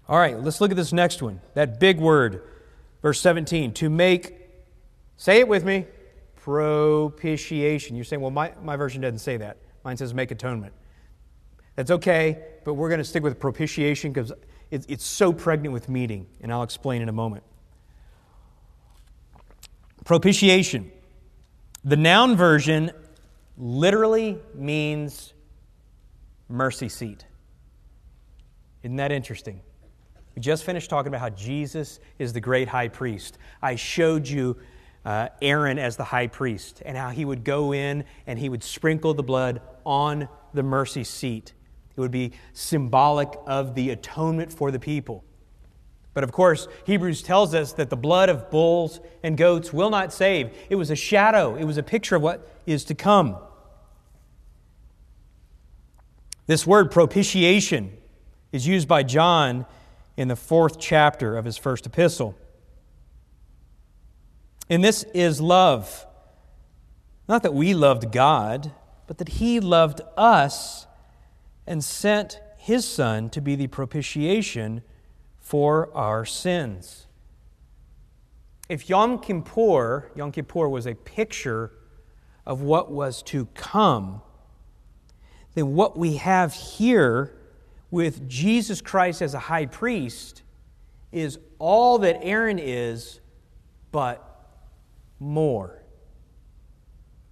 [0.07, 1.39] All right, let's look at this next one.
[1.53, 2.41] That big word,
[3.01, 3.73] verse 17.
[3.73, 4.35] To make,
[5.17, 5.85] say it with me,
[6.49, 7.95] propitiation.
[7.95, 9.57] You're saying, well, my, my version doesn't say that.
[9.83, 10.73] Mine says make atonement.
[11.75, 14.31] That's okay, but we're going to stick with propitiation because
[14.71, 17.43] it, it's so pregnant with meaning, and I'll explain in a moment.
[20.05, 20.91] Propitiation.
[21.83, 22.89] The noun version
[23.55, 25.35] literally means
[26.47, 27.25] mercy seat.
[28.81, 29.61] Isn't that interesting?
[30.35, 33.37] We just finished talking about how Jesus is the great high priest.
[33.61, 34.57] I showed you
[35.05, 38.63] uh, Aaron as the high priest and how he would go in and he would
[38.63, 41.53] sprinkle the blood on the mercy seat.
[41.95, 45.23] It would be symbolic of the atonement for the people.
[46.13, 50.11] But of course, Hebrews tells us that the blood of bulls and goats will not
[50.11, 50.51] save.
[50.69, 53.37] It was a shadow, it was a picture of what is to come.
[56.47, 57.95] This word propitiation
[58.51, 59.65] is used by John
[60.17, 62.35] in the fourth chapter of his first epistle.
[64.69, 66.05] And this is love.
[67.27, 68.71] Not that we loved God,
[69.07, 70.85] but that He loved us
[71.65, 74.83] and sent His Son to be the propitiation
[75.39, 77.07] for our sins.
[78.67, 81.71] If Yom Kippur, Yom Kippur was a picture
[82.45, 84.21] of what was to come,
[85.55, 87.35] then what we have here
[87.89, 90.43] with Jesus Christ as a high priest
[91.11, 93.19] is all that Aaron is,
[93.91, 94.28] but
[95.19, 95.83] more.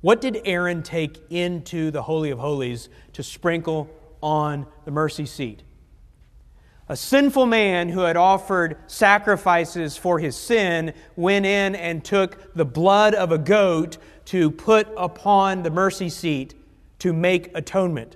[0.02, 3.90] What did Aaron take into the Holy of Holies to sprinkle
[4.22, 5.64] on the mercy seat?
[6.90, 12.64] A sinful man who had offered sacrifices for his sin went in and took the
[12.64, 16.54] blood of a goat to put upon the mercy seat
[17.00, 18.16] to make atonement,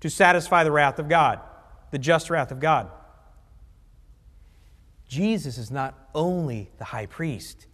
[0.00, 1.40] to satisfy the wrath of God,
[1.92, 2.90] the just wrath of God.
[5.06, 7.66] Jesus is not only the high priest,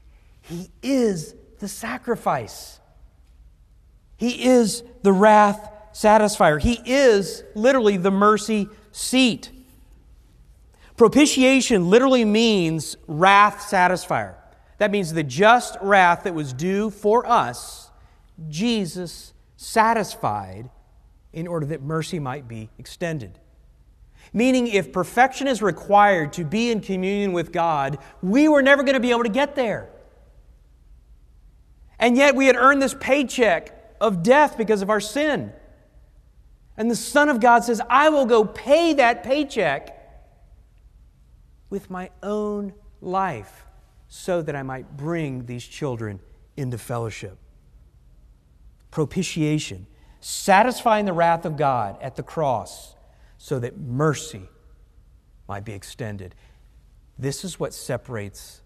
[0.42, 2.80] he is the sacrifice.
[4.16, 6.60] He is the wrath satisfier.
[6.60, 9.50] He is literally the mercy seat.
[10.96, 14.34] Propitiation literally means wrath satisfier.
[14.78, 17.90] That means the just wrath that was due for us,
[18.48, 20.70] Jesus satisfied
[21.32, 23.38] in order that mercy might be extended.
[24.32, 28.94] Meaning, if perfection is required to be in communion with God, we were never going
[28.94, 29.90] to be able to get there.
[32.00, 35.52] And yet, we had earned this paycheck of death because of our sin.
[36.76, 39.96] And the Son of God says, I will go pay that paycheck
[41.68, 43.66] with my own life
[44.08, 46.20] so that I might bring these children
[46.56, 47.36] into fellowship.
[48.90, 49.86] Propitiation,
[50.20, 52.94] satisfying the wrath of God at the cross
[53.36, 54.48] so that mercy
[55.46, 56.34] might be extended.
[57.18, 58.62] This is what separates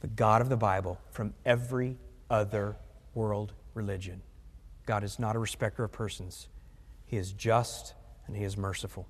[0.00, 1.98] the God of the Bible from every
[2.30, 2.76] other
[3.14, 4.22] world religion.
[4.86, 6.48] God is not a respecter of persons,
[7.06, 7.94] He is just
[8.26, 9.06] and He is merciful.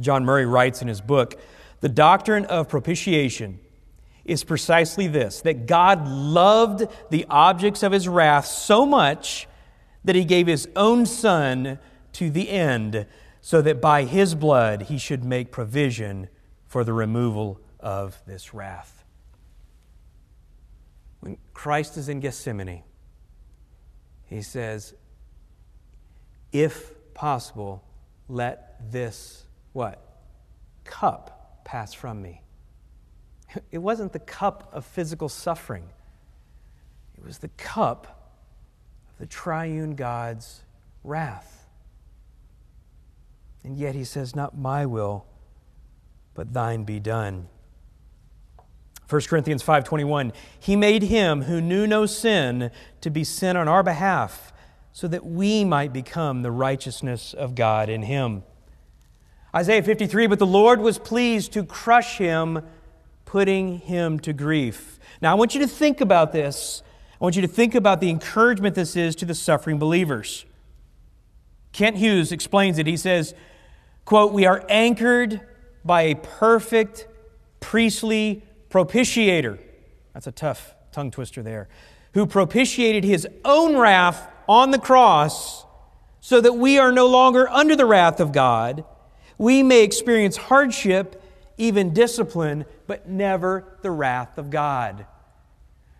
[0.00, 1.38] John Murray writes in his book
[1.80, 3.60] the doctrine of propitiation
[4.24, 9.48] is precisely this that God loved the objects of his wrath so much
[10.04, 11.78] that he gave his own Son
[12.12, 13.06] to the end,
[13.40, 16.28] so that by his blood he should make provision
[16.66, 19.01] for the removal of this wrath.
[21.22, 22.82] When Christ is in Gethsemane,
[24.24, 24.92] he says,
[26.50, 27.84] If possible,
[28.28, 30.04] let this what?
[30.82, 32.42] Cup pass from me.
[33.70, 35.88] It wasn't the cup of physical suffering,
[37.16, 38.32] it was the cup
[39.08, 40.62] of the triune God's
[41.04, 41.68] wrath.
[43.62, 45.24] And yet he says, Not my will,
[46.34, 47.46] but thine be done.
[49.12, 52.70] 1 Corinthians 5:21 He made him who knew no sin
[53.02, 54.54] to be sin on our behalf
[54.92, 58.42] so that we might become the righteousness of God in him.
[59.54, 62.62] Isaiah 53, but the Lord was pleased to crush him,
[63.26, 64.98] putting him to grief.
[65.20, 66.82] Now, I want you to think about this.
[67.20, 70.46] I want you to think about the encouragement this is to the suffering believers.
[71.72, 72.86] Kent Hughes explains it.
[72.86, 73.34] He says,
[74.06, 75.42] quote, We are anchored
[75.84, 77.08] by a perfect
[77.60, 78.42] priestly
[78.72, 79.58] propitiator.
[80.14, 81.68] That's a tough tongue twister there.
[82.14, 85.64] Who propitiated his own wrath on the cross
[86.20, 88.84] so that we are no longer under the wrath of God
[89.42, 91.20] we may experience hardship,
[91.58, 95.04] even discipline, but never the wrath of God.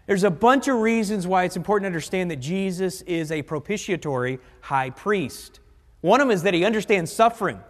[0.07, 4.39] There's a bunch of reasons why it's important to understand that Jesus is a propitiatory
[4.61, 5.59] high priest.
[6.03, 7.61] One of them is that he understands suffering.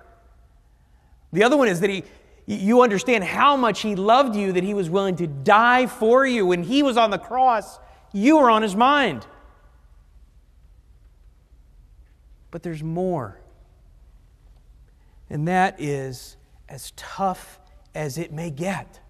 [1.32, 2.04] The other one is that he,
[2.46, 6.44] you understand how much he loved you, that he was willing to die for you.
[6.46, 7.78] When he was on the cross,
[8.12, 9.26] you were on his mind.
[12.50, 13.40] But there's more.
[15.30, 16.36] And that is
[16.68, 17.60] as tough
[17.94, 19.00] as it may get.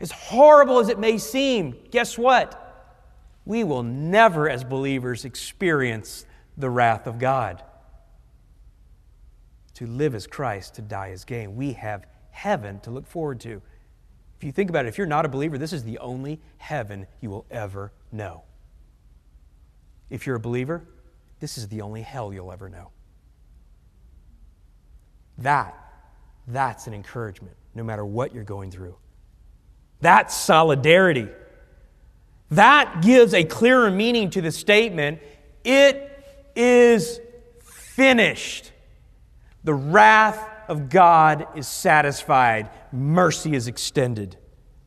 [0.00, 2.62] As horrible as it may seem, guess what?
[3.44, 7.62] We will never, as believers, experience the wrath of God.
[9.76, 11.56] To live as Christ, to die as gain.
[11.56, 13.62] We have heaven to look forward to.
[14.38, 17.06] If you think about it, if you're not a believer, this is the only heaven
[17.20, 18.42] you will ever know.
[20.10, 20.84] If you're a believer,
[21.40, 22.90] this is the only hell you'll ever know.
[25.38, 25.74] That,
[26.46, 28.96] that's an encouragement, no matter what you're going through.
[30.00, 31.28] That's solidarity.
[32.50, 35.20] That gives a clearer meaning to the statement
[35.64, 36.10] it
[36.54, 37.20] is
[37.62, 38.72] finished.
[39.66, 44.36] The wrath of God is satisfied, mercy is extended.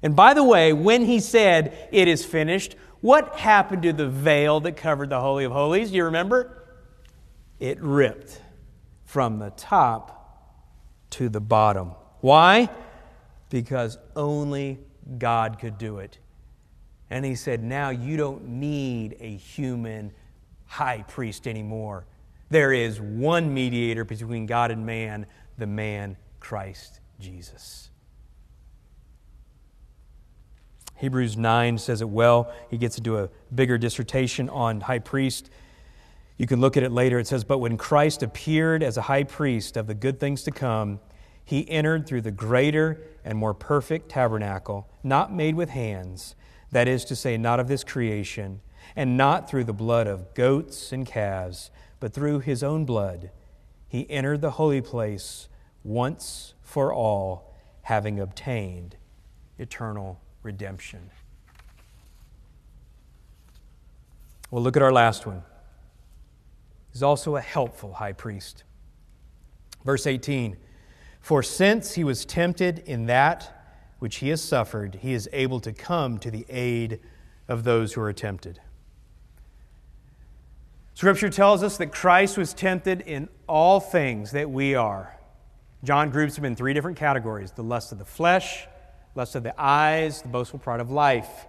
[0.01, 4.61] And by the way, when he said, It is finished, what happened to the veil
[4.61, 5.89] that covered the Holy of Holies?
[5.91, 6.63] Do you remember?
[7.59, 8.41] It ripped
[9.03, 10.15] from the top
[11.09, 11.91] to the bottom.
[12.21, 12.69] Why?
[13.49, 14.79] Because only
[15.17, 16.19] God could do it.
[17.09, 20.13] And he said, Now you don't need a human
[20.67, 22.05] high priest anymore.
[22.49, 25.27] There is one mediator between God and man,
[25.57, 27.89] the man Christ Jesus.
[30.95, 32.51] Hebrews 9 says it well.
[32.69, 35.49] He gets into a bigger dissertation on high priest.
[36.37, 37.19] You can look at it later.
[37.19, 40.51] It says, But when Christ appeared as a high priest of the good things to
[40.51, 40.99] come,
[41.45, 46.35] he entered through the greater and more perfect tabernacle, not made with hands,
[46.71, 48.61] that is to say, not of this creation,
[48.95, 53.31] and not through the blood of goats and calves, but through his own blood.
[53.87, 55.47] He entered the holy place
[55.83, 58.95] once for all, having obtained
[59.57, 61.09] eternal redemption.
[64.51, 65.43] Well, look at our last one.
[66.91, 68.63] He's also a helpful high priest.
[69.85, 70.57] Verse 18
[71.19, 73.55] For since he was tempted in that
[73.99, 76.99] which he has suffered, he is able to come to the aid
[77.47, 78.59] of those who are tempted.
[80.99, 85.17] Scripture tells us that Christ was tempted in all things that we are.
[85.81, 88.67] John groups them in three different categories the lust of the flesh,
[89.15, 91.45] lust of the eyes, the boastful pride of life.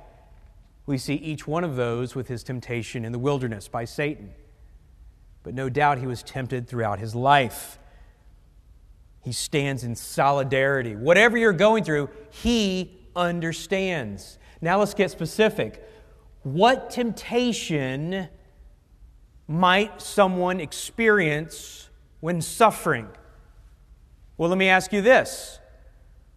[0.87, 4.31] We see each one of those with his temptation in the wilderness by Satan.
[5.43, 7.81] But no doubt he was tempted throughout his life.
[9.21, 10.95] He stands in solidarity.
[10.95, 14.39] Whatever you're going through, he understands.
[14.61, 15.85] Now let's get specific.
[16.45, 18.29] What temptation
[19.51, 21.91] might someone experience
[22.21, 23.09] when suffering?
[24.39, 25.59] Well, let me ask you this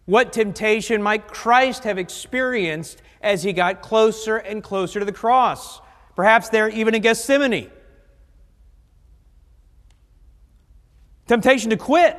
[0.04, 5.80] What temptation might Christ have experienced as he got closer and closer to the cross?
[6.16, 7.70] Perhaps there, even in Gethsemane.
[11.28, 12.18] Temptation to quit.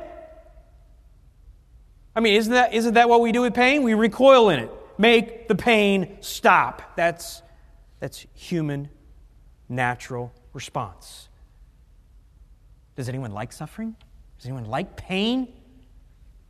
[2.16, 3.82] I mean, isn't that, isn't that what we do with pain?
[3.82, 4.70] We recoil in it.
[4.96, 6.96] Make the pain stop.
[6.96, 7.42] That's,
[8.00, 8.88] that's human,
[9.68, 11.28] natural response.
[12.96, 13.94] Does anyone like suffering?
[14.38, 15.52] Does anyone like pain?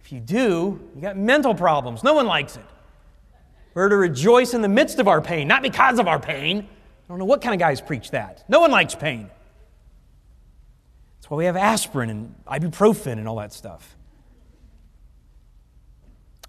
[0.01, 2.03] If you do, you got mental problems.
[2.03, 2.65] No one likes it.
[3.75, 6.61] We're to rejoice in the midst of our pain, not because of our pain.
[6.61, 8.45] I don't know what kind of guys preach that.
[8.49, 9.29] No one likes pain.
[11.17, 13.97] That's why we have aspirin and ibuprofen and all that stuff.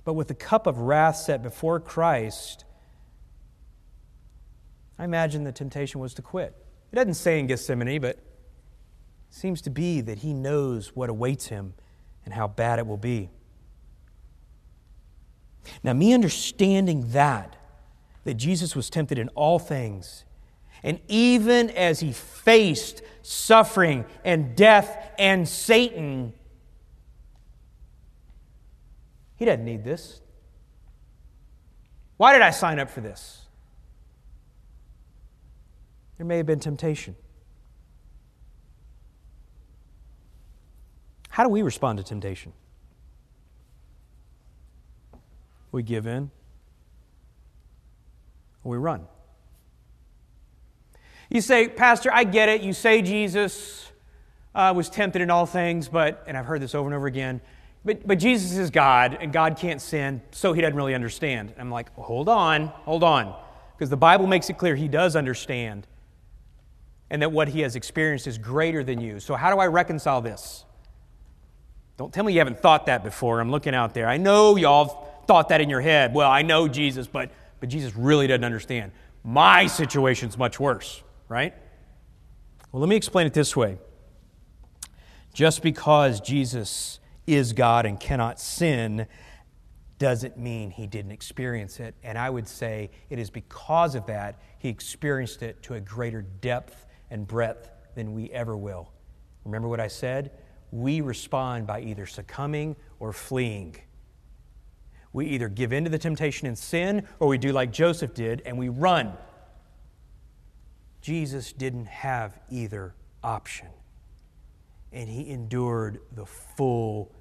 [0.06, 2.64] But with the cup of wrath set before Christ,
[5.00, 6.56] I imagine the temptation was to quit.
[6.92, 8.24] It doesn't say in Gethsemane, but it
[9.30, 11.74] seems to be that he knows what awaits him
[12.26, 13.30] and how bad it will be.
[15.84, 17.56] Now, me understanding that,
[18.24, 20.24] that Jesus was tempted in all things,
[20.84, 26.34] and even as he faced suffering and death and Satan,
[29.36, 30.22] he doesn't need this.
[32.18, 33.47] Why did I sign up for this?
[36.18, 37.16] There may have been temptation.
[41.30, 42.54] How do we respond to temptation?
[45.72, 46.32] We give in,
[48.64, 49.06] we run.
[51.30, 52.62] You say, Pastor, I get it.
[52.62, 53.92] You say Jesus
[54.56, 57.42] uh, was tempted in all things, but, and I've heard this over and over again,
[57.86, 61.54] but, but Jesus is God, and God can't sin, so he doesn't really understand.
[61.60, 63.36] I'm like, hold on, hold on.
[63.76, 65.86] Because the Bible makes it clear he does understand
[67.10, 69.20] and that what he has experienced is greater than you.
[69.20, 70.66] So, how do I reconcile this?
[71.98, 73.40] Don't tell me you haven't thought that before.
[73.40, 74.08] I'm looking out there.
[74.08, 76.14] I know y'all thought that in your head.
[76.14, 78.92] Well, I know Jesus, but, but Jesus really doesn't understand.
[79.24, 81.54] My situation's much worse, right?
[82.72, 83.78] Well, let me explain it this way.
[85.34, 89.08] Just because Jesus is God and cannot sin
[90.00, 91.96] doesn't mean he didn't experience it.
[92.04, 96.22] And I would say it is because of that he experienced it to a greater
[96.22, 98.92] depth and breadth than we ever will.
[99.46, 100.32] Remember what I said?
[100.72, 103.76] We respond by either succumbing or fleeing.
[105.14, 108.42] We either give in to the temptation and sin, or we do like Joseph did
[108.46, 109.14] and we run.
[111.02, 112.94] Jesus didn't have either
[113.24, 113.70] option,
[114.92, 117.12] and he endured the full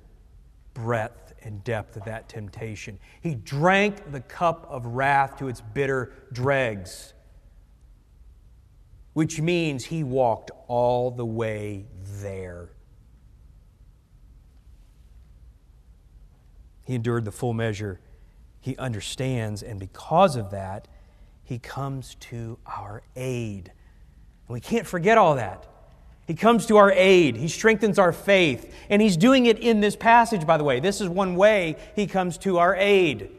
[0.74, 2.98] breadth and depth of that temptation.
[3.20, 7.14] He drank the cup of wrath to its bitter dregs,
[9.16, 11.86] which means he walked all the way
[12.20, 12.68] there.
[16.84, 17.98] He endured the full measure.
[18.60, 20.86] He understands, and because of that,
[21.42, 23.72] he comes to our aid.
[24.48, 25.66] And we can't forget all that.
[26.26, 27.38] He comes to our aid.
[27.38, 28.70] He strengthens our faith.
[28.90, 30.78] And he's doing it in this passage, by the way.
[30.78, 33.30] This is one way he comes to our aid.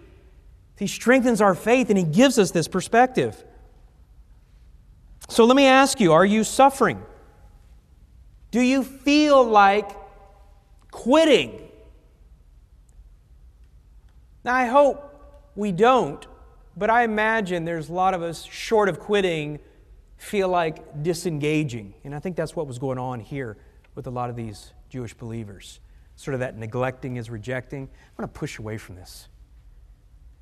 [0.80, 3.43] He strengthens our faith and he gives us this perspective.
[5.28, 7.03] So let me ask you are you suffering?
[8.51, 9.91] Do you feel like
[10.91, 11.69] quitting?
[14.43, 16.25] Now, I hope we don't,
[16.78, 19.59] but I imagine there's a lot of us short of quitting
[20.17, 21.93] feel like disengaging.
[22.03, 23.57] And I think that's what was going on here
[23.95, 25.80] with a lot of these Jewish believers.
[26.15, 27.84] Sort of that neglecting is rejecting.
[27.84, 29.28] I'm going to push away from this.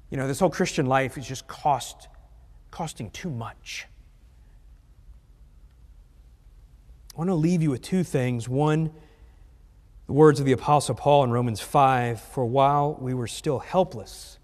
[0.10, 2.08] You know, this whole Christian life is just cost,
[2.72, 3.88] costing too much.
[7.16, 8.50] I want to leave you with two things.
[8.50, 8.92] One,
[10.06, 14.38] the words of the Apostle Paul in Romans 5 For while we were still helpless,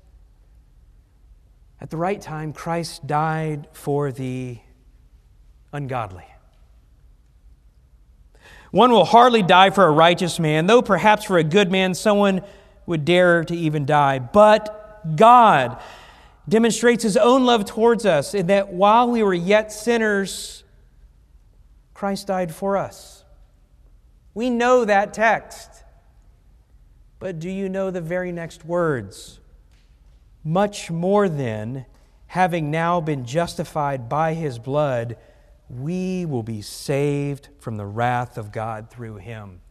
[1.81, 4.57] at the right time, Christ died for the
[5.73, 6.23] ungodly.
[8.71, 12.41] One will hardly die for a righteous man, though perhaps for a good man someone
[12.85, 14.19] would dare to even die.
[14.19, 15.77] But God
[16.47, 20.60] demonstrates his own love towards us in that while we were yet sinners,
[22.01, 23.23] Christ died for us.
[24.33, 25.83] We know that text.
[27.19, 29.39] But do you know the very next words?
[30.43, 31.85] Much more than
[32.25, 35.15] having now been justified by his blood,
[35.69, 39.61] we will be saved from the wrath of God through him.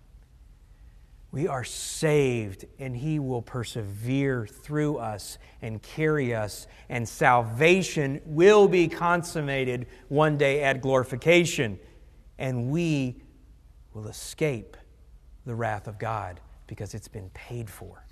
[1.33, 8.69] We are saved, and he will persevere through us and carry us, and salvation will
[8.69, 11.81] be consummated one day at glorification,
[12.41, 13.15] and we
[13.95, 14.77] will escape
[15.45, 18.03] the wrath of God because it's been paid for.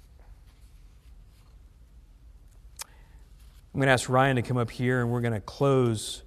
[2.84, 6.22] I'm going to ask Ryan to come up here, and we're going to close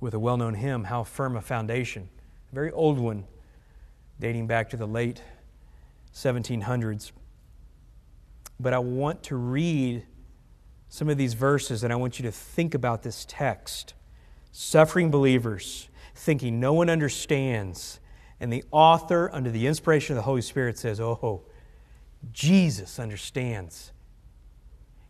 [0.00, 2.08] with a well known hymn, How Firm a Foundation,
[2.50, 3.24] a very old one,
[4.18, 5.22] dating back to the late
[6.14, 7.12] 1700s.
[8.58, 10.04] But I want to read
[10.88, 13.94] some of these verses and I want you to think about this text.
[14.52, 18.00] Suffering believers, thinking no one understands.
[18.40, 21.42] And the author, under the inspiration of the Holy Spirit, says, Oh,
[22.32, 23.92] Jesus understands.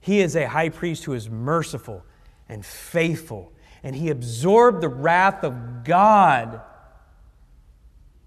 [0.01, 2.05] He is a high priest who is merciful
[2.49, 6.61] and faithful and he absorbed the wrath of God.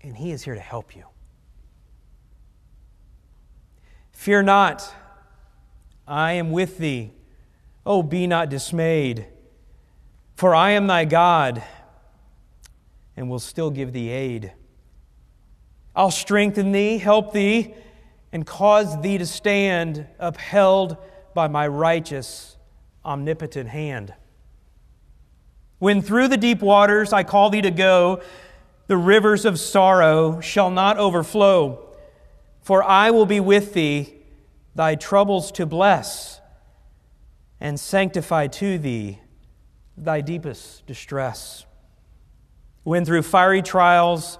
[0.01, 1.05] And he is here to help you.
[4.11, 4.93] Fear not,
[6.07, 7.11] I am with thee.
[7.86, 9.28] Oh, be not dismayed,
[10.44, 11.64] for I am thy God,
[13.16, 14.52] and will still give thee aid.
[15.96, 17.74] I'll strengthen thee, help thee,
[18.34, 20.98] and cause thee to stand upheld
[21.34, 22.58] by my righteous,
[23.06, 24.14] omnipotent hand.
[25.80, 28.22] When through the deep waters I call thee to go,
[28.88, 31.88] the rivers of sorrow shall not overflow.
[32.60, 34.14] For I will be with thee,
[34.76, 36.41] thy troubles to bless,
[37.62, 39.20] and sanctify to thee
[39.98, 41.66] thy deepest distress.
[42.84, 44.38] When through fiery trials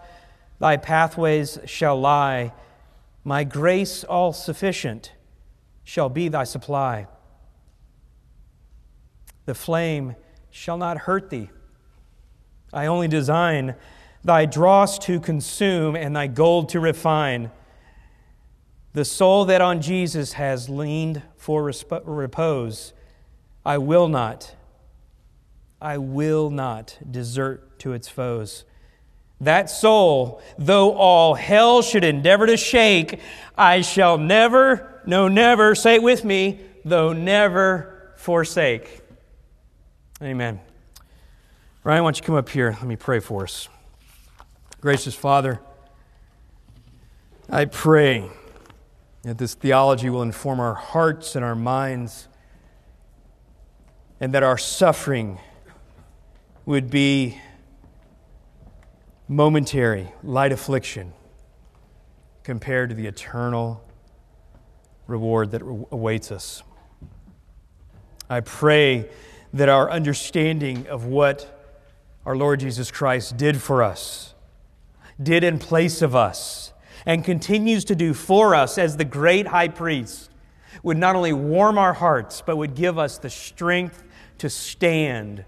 [0.60, 2.54] thy pathways shall lie,
[3.24, 5.14] my grace all sufficient
[5.84, 7.08] shall be thy supply.
[9.46, 10.16] The flame
[10.52, 11.50] shall not hurt thee.
[12.72, 13.76] I only design
[14.24, 17.52] thy dross to consume and thy gold to refine.
[18.94, 21.72] The soul that on Jesus has leaned for
[22.06, 22.94] repose,
[23.66, 24.56] I will not,
[25.84, 28.64] I will not desert to its foes.
[29.42, 33.20] That soul, though all hell should endeavor to shake,
[33.58, 39.02] I shall never, no, never, say it with me, though never forsake.
[40.22, 40.62] Amen.
[41.84, 42.70] Ryan, why don't you come up here?
[42.70, 43.68] Let me pray for us.
[44.80, 45.60] Gracious Father,
[47.50, 48.30] I pray
[49.24, 52.30] that this theology will inform our hearts and our minds,
[54.22, 55.40] and that our suffering
[56.66, 57.38] would be
[59.28, 61.14] momentary, light affliction
[62.44, 63.84] compared to the eternal
[65.08, 66.64] reward that awaits us.
[68.30, 69.10] I pray
[69.54, 71.62] that our understanding of what
[72.26, 74.34] our Lord Jesus Christ did for us,
[75.22, 76.74] did in place of us,
[77.06, 80.30] and continues to do for us as the great high priest
[80.82, 84.04] would not only warm our hearts, but would give us the strength
[84.38, 85.46] to stand,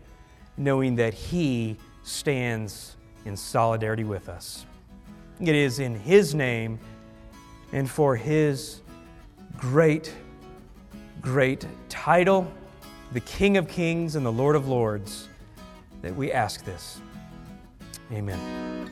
[0.57, 2.95] knowing that He stands
[3.25, 4.65] in solidarity with us.
[5.39, 6.79] It is in His name
[7.71, 8.81] and for His
[9.57, 10.13] great,
[11.21, 12.51] great title,
[13.13, 15.27] the King of Kings and the Lord of Lords,
[16.01, 16.99] that we ask this.
[18.11, 18.91] Amen.